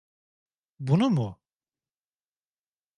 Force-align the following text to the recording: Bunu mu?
Bunu 0.79 1.09
mu? 1.09 1.39